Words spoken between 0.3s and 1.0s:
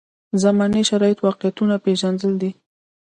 زمانې